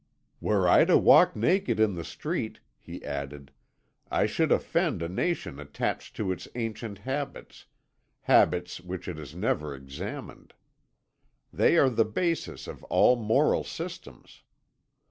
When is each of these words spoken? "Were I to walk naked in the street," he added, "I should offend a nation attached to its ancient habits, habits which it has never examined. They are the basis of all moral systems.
"Were 0.39 0.67
I 0.67 0.83
to 0.85 0.97
walk 0.97 1.35
naked 1.35 1.79
in 1.79 1.93
the 1.93 2.03
street," 2.03 2.59
he 2.79 3.05
added, 3.05 3.51
"I 4.09 4.25
should 4.25 4.51
offend 4.51 5.03
a 5.03 5.07
nation 5.07 5.59
attached 5.59 6.15
to 6.15 6.31
its 6.31 6.47
ancient 6.55 6.97
habits, 6.97 7.67
habits 8.21 8.79
which 8.81 9.07
it 9.07 9.17
has 9.19 9.35
never 9.35 9.75
examined. 9.75 10.55
They 11.53 11.77
are 11.77 11.87
the 11.91 12.03
basis 12.05 12.65
of 12.65 12.83
all 12.85 13.15
moral 13.15 13.63
systems. 13.63 14.41